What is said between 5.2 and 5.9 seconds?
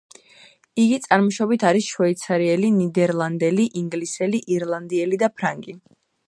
და ფრანგი.